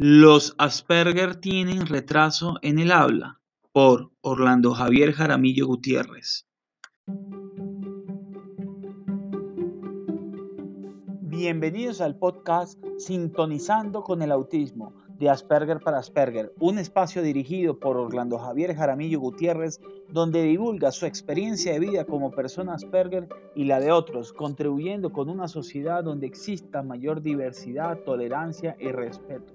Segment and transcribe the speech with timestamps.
[0.00, 3.40] Los Asperger tienen retraso en el habla
[3.72, 6.46] por Orlando Javier Jaramillo Gutiérrez.
[11.22, 17.96] Bienvenidos al podcast Sintonizando con el Autismo de Asperger para Asperger, un espacio dirigido por
[17.96, 19.80] Orlando Javier Jaramillo Gutiérrez,
[20.10, 25.28] donde divulga su experiencia de vida como persona Asperger y la de otros, contribuyendo con
[25.28, 29.54] una sociedad donde exista mayor diversidad, tolerancia y respeto.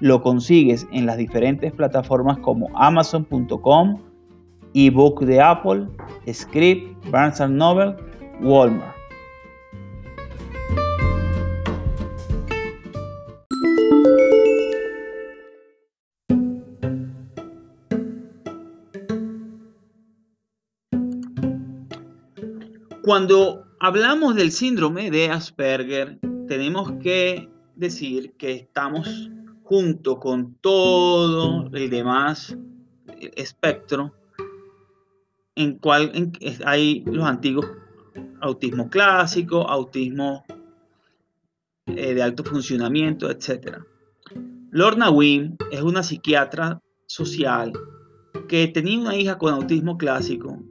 [0.00, 4.02] lo consigues en las diferentes plataformas como amazon.com,
[4.74, 5.86] ebook de Apple,
[6.32, 7.96] Script, Barnes Noble,
[8.42, 8.96] Walmart.
[23.06, 29.30] Cuando hablamos del síndrome de Asperger, tenemos que decir que estamos
[29.66, 32.56] junto con todo el demás
[33.34, 34.14] espectro
[35.56, 36.12] en cual
[36.64, 37.66] hay los antiguos
[38.40, 40.44] autismo clásico, autismo
[41.86, 43.78] eh, de alto funcionamiento, etc.
[44.70, 47.72] Lorna Wynn es una psiquiatra social
[48.46, 50.62] que tenía una hija con autismo clásico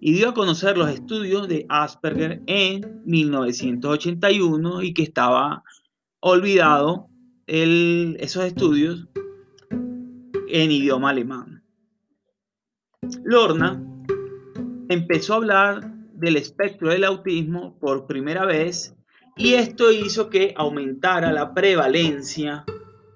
[0.00, 5.62] y dio a conocer los estudios de Asperger en 1981 y que estaba
[6.20, 7.09] olvidado
[7.50, 9.08] esos estudios
[10.48, 11.64] en idioma alemán.
[13.24, 13.82] Lorna
[14.88, 18.94] empezó a hablar del espectro del autismo por primera vez
[19.36, 22.64] y esto hizo que aumentara la prevalencia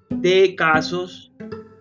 [0.09, 1.31] de casos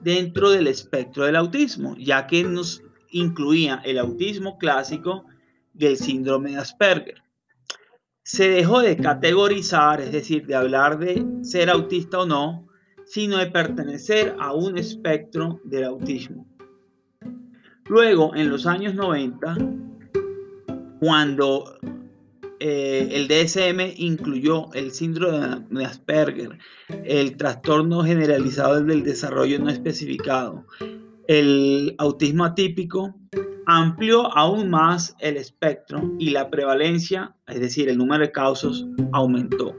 [0.01, 5.25] dentro del espectro del autismo, ya que nos incluía el autismo clásico
[5.77, 7.24] y el síndrome de Asperger
[8.25, 12.67] se dejó de categorizar, es decir, de hablar de ser autista o no,
[13.05, 16.47] sino de pertenecer a un espectro del autismo.
[17.87, 19.59] Luego, en los años 90,
[21.01, 21.79] cuando
[22.61, 26.59] eh, el DSM incluyó el síndrome de Asperger,
[27.05, 30.65] el trastorno generalizado del desarrollo no especificado,
[31.29, 33.15] el autismo atípico,
[33.67, 39.77] amplió aún más el espectro y la prevalencia, es decir, el número de casos, aumentó.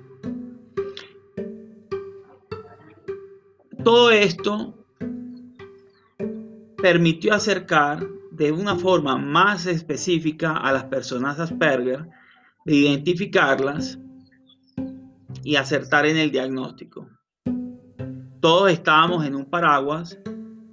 [3.84, 4.74] Todo esto
[6.82, 12.08] permitió acercar de una forma más específica a las personas Asperger,
[12.66, 14.00] de identificarlas
[15.44, 17.08] y acertar en el diagnóstico.
[18.40, 20.20] Todos estábamos en un paraguas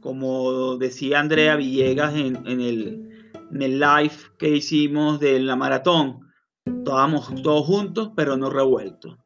[0.02, 3.08] como decía Andrea Villegas en, el,
[3.52, 6.26] live que hicimos de la maratón,
[6.66, 9.16] estábamos todos juntos pero no revueltos.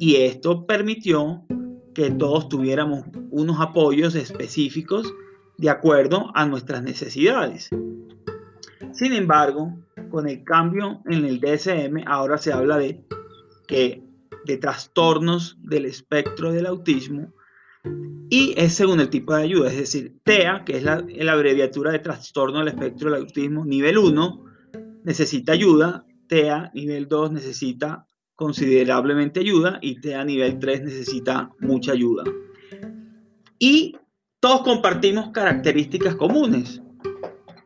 [0.00, 1.44] Y esto permitió
[1.94, 5.12] que todos tuviéramos unos apoyos específicos
[5.58, 7.68] de acuerdo a nuestras necesidades.
[8.92, 9.76] Sin embargo,
[10.10, 13.04] con el cambio en el DSM, ahora se habla de
[13.68, 14.02] que
[14.46, 17.32] de trastornos del espectro del autismo
[18.30, 22.00] y es según el tipo de ayuda, es decir, TEA, que es la, abreviatura de
[22.00, 24.44] trastorno del espectro del autismo, nivel 1
[25.04, 32.24] necesita ayuda, TEA nivel 2 necesita considerablemente ayuda y TEA nivel 3 necesita mucha ayuda.
[33.58, 33.96] Y
[34.40, 36.82] todos compartimos características comunes.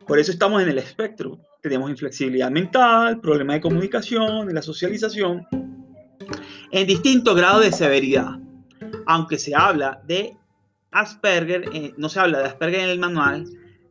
[0.05, 1.39] Por eso estamos en el espectro.
[1.61, 5.47] Tenemos inflexibilidad mental, problemas de comunicación, de la socialización,
[6.71, 8.39] en distinto grado de severidad
[9.09, 10.37] aunque se habla de
[10.91, 13.43] Asperger, eh, no se habla de Asperger en el manual,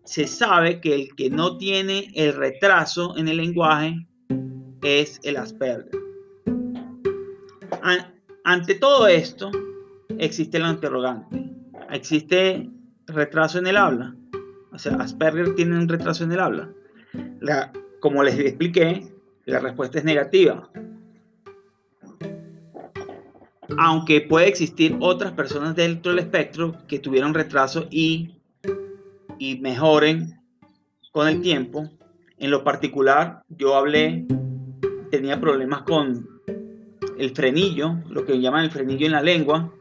[0.05, 4.07] se sabe que el que no tiene el retraso en el lenguaje
[4.81, 5.91] es el Asperger.
[8.45, 9.51] ante todo esto,
[10.19, 11.51] existe la interrogante.
[11.91, 12.71] ¿Existe
[13.09, 14.15] retraso en el habla?
[14.71, 16.71] O sea, Asperger tiene un retraso en el habla.
[17.99, 19.13] como les expliqué,
[19.47, 20.71] la respuesta es negativa
[23.77, 28.31] aunque puede existir otras personas dentro del espectro que tuvieron retraso y,
[29.39, 30.41] y mejoren
[31.13, 31.91] con el tiempo,
[32.41, 34.25] En lo particular, yo hablé,
[35.11, 36.25] tenía problemas con
[37.19, 39.73] el frenillo, lo que llaman el frenillo en la lengua,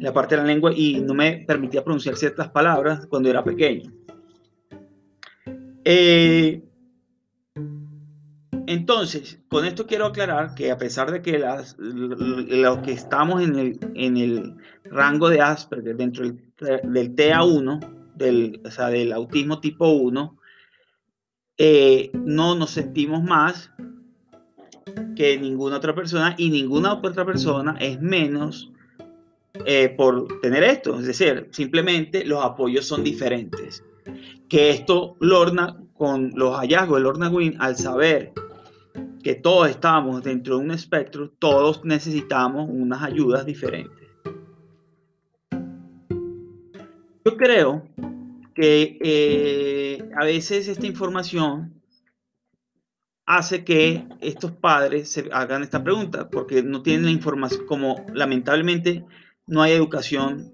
[0.00, 3.92] la parte de la lengua, y no me permitía pronunciar ciertas palabras cuando era pequeño.
[5.84, 6.60] Eh,
[8.66, 13.56] entonces, con esto quiero aclarar que a pesar de que las, lo que estamos en
[13.56, 16.40] el, en el rango de Asperger dentro del,
[16.84, 17.80] del TA1,
[18.14, 20.36] del, o sea, del autismo tipo 1,
[21.58, 23.70] eh, no nos sentimos más
[25.16, 28.72] que ninguna otra persona y ninguna otra persona es menos
[29.66, 30.98] eh, por tener esto.
[30.98, 33.84] Es decir, simplemente los apoyos son diferentes.
[34.48, 38.32] Que esto Lorna, con los hallazgos de Lorna Wynn, al saber
[39.22, 44.08] que todos estamos dentro de un espectro, todos necesitamos unas ayudas diferentes.
[47.24, 47.88] Yo creo
[48.54, 51.80] que eh, a veces esta información
[53.26, 59.04] hace que estos padres se hagan esta pregunta, porque no tienen la información, como lamentablemente
[59.46, 60.52] no hay educación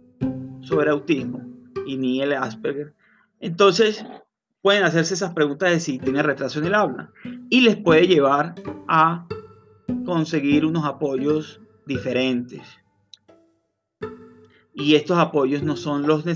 [0.60, 1.42] sobre autismo
[1.86, 2.94] y ni el Asperger.
[3.40, 4.04] Entonces,
[4.68, 7.10] pueden hacerse esas preguntas de si tiene retraso en el habla
[7.48, 8.54] y les puede llevar
[8.86, 9.26] a
[10.04, 12.60] conseguir unos apoyos diferentes.
[14.74, 16.26] Y estos apoyos no son los,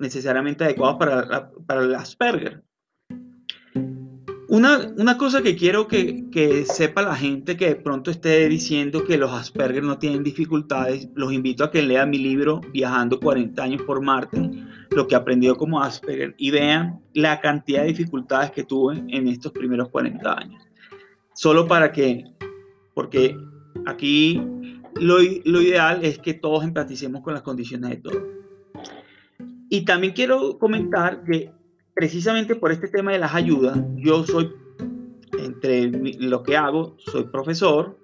[0.00, 2.64] necesariamente adecuados para, para el Asperger.
[4.48, 9.30] Una, cosa que quiero que, sepa la gente que de pronto esté diciendo que los
[9.30, 14.02] Asperger no tienen dificultades, los invito a que lean mi libro Viajando 40 años por
[14.02, 14.50] Marte,
[14.90, 19.52] lo que aprendió como Asperger, y vean la cantidad de dificultades que tuve en estos
[19.52, 20.62] primeros 40 años.
[21.34, 22.24] Solo para que,
[22.94, 23.36] porque
[23.86, 24.42] aquí
[24.94, 28.22] lo, lo ideal es que todos empaticemos con las condiciones de todos.
[29.68, 31.52] Y también quiero comentar que
[31.94, 34.52] precisamente por este tema de las ayudas, yo soy,
[35.38, 37.98] entre lo que hago, soy profesor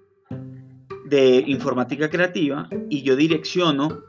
[1.04, 4.02] de informática creativa y yo direcciono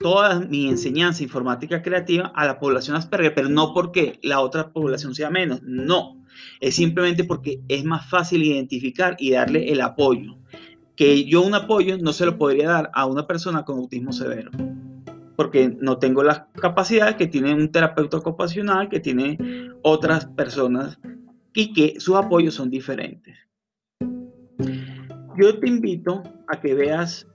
[0.00, 5.14] toda mi enseñanza informática creativa a la población Asperger, pero no porque la otra población
[5.14, 6.24] sea menos, no,
[6.60, 10.38] es simplemente porque es más fácil identificar y darle el apoyo,
[10.96, 14.50] que yo un apoyo no se lo podría dar a una persona con autismo severo
[15.36, 19.38] porque no tengo las capacidades que tiene un terapeuta ocupacional, que tiene
[19.80, 20.98] otras personas
[21.54, 23.38] y que sus apoyos son diferentes.
[25.38, 27.26] Yo te invito a que veas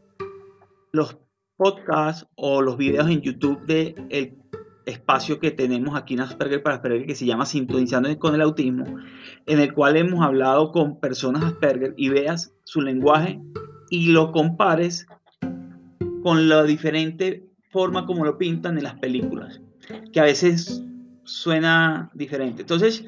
[0.92, 1.18] los
[1.58, 4.38] podcasts o los videos en YouTube de el
[4.86, 8.86] espacio que tenemos aquí en Asperger para Asperger que se llama Sintonizando con el Autismo,
[9.46, 13.42] en el cual hemos hablado con personas Asperger y veas su lenguaje
[13.90, 15.08] y lo compares
[16.22, 19.62] con lo diferente forma como lo pintan en las películas,
[20.12, 20.84] que a veces
[21.24, 22.62] suena diferente.
[22.62, 23.06] Entonces,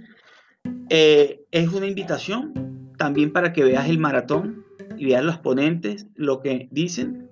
[0.89, 4.65] eh, es una invitación también para que veas el maratón
[4.97, 7.26] y veas los ponentes, lo que dicen.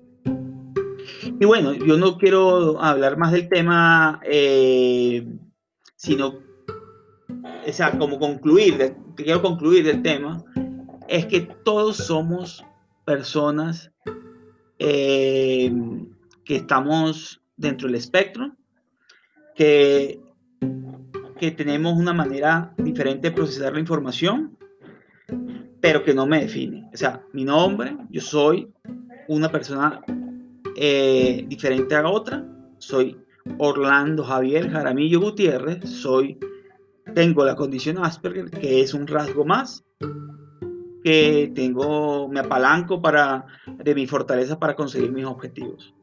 [1.26, 5.28] Y bueno, yo no quiero hablar más del tema, eh,
[5.96, 6.40] sino,
[7.68, 10.44] o sea, como concluir, quiero concluir del tema,
[11.08, 12.64] es que todos somos
[13.06, 13.92] personas
[14.78, 15.74] eh,
[16.44, 18.56] que estamos dentro del espectro,
[19.56, 20.20] que,
[21.40, 24.58] que tenemos una manera diferente de procesar la información,
[25.82, 26.88] pero que no me define.
[26.94, 28.72] O sea, mi nombre, yo soy
[29.28, 30.02] una persona
[30.76, 32.46] eh, diferente a otra,
[32.78, 33.18] soy
[33.58, 36.38] Orlando Javier Jaramillo Gutiérrez, soy,
[37.14, 39.84] tengo la condición Asperger, que es un rasgo más,
[41.04, 43.46] que tengo, me apalanco para,
[43.84, 45.94] de mi fortaleza para conseguir mis objetivos.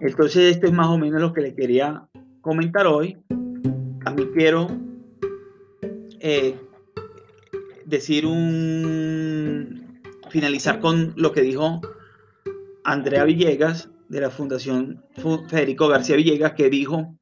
[0.00, 2.08] Entonces, esto es más o menos lo que le quería
[2.40, 3.18] comentar hoy.
[4.02, 4.68] También quiero
[6.20, 6.56] eh,
[7.84, 10.00] decir un.
[10.30, 11.80] finalizar con lo que dijo
[12.88, 15.04] Andrea Villegas de la Fundación
[15.50, 17.14] Federico García Villegas, que dijo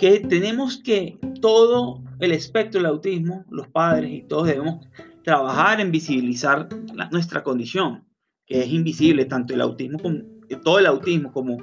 [0.00, 4.86] que tenemos que todo el espectro del autismo, los padres y todos debemos
[5.24, 6.70] trabajar en visibilizar
[7.10, 8.06] nuestra condición,
[8.46, 10.20] que es invisible, tanto el autismo como
[10.64, 11.58] todo el autismo como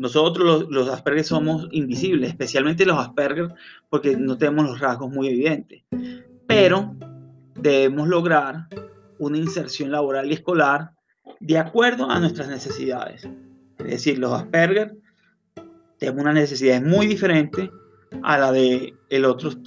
[0.00, 3.54] nosotros los, Asperger somos invisibles, especialmente los Asperger
[3.88, 5.84] porque no tenemos los rasgos muy evidentes.
[6.48, 6.96] Pero
[7.54, 8.66] debemos lograr
[9.20, 10.94] una inserción laboral y escolar
[11.44, 13.28] de acuerdo a nuestras necesidades.
[13.78, 14.96] Es decir, los Asperger
[15.98, 17.68] tenemos unas necesidades muy diferentes
[18.22, 19.58] a la de el otras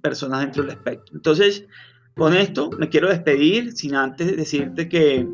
[0.00, 1.16] personas dentro del espectro.
[1.16, 1.66] Entonces,
[2.14, 5.26] con esto me quiero despedir sin antes decirte que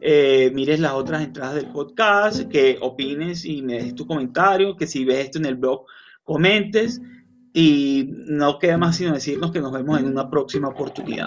[0.00, 4.86] eh, mires las otras entradas del podcast, que opines y me des tu comentario, que
[4.88, 5.84] si ves esto en el blog,
[6.24, 7.00] comentes.
[7.52, 11.26] Y no queda más sino decirnos que nos vemos en una próxima oportunidad.